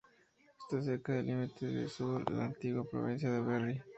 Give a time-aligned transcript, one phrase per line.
[0.61, 3.83] Está cerca del límite sur de la antigua provincia de Berry.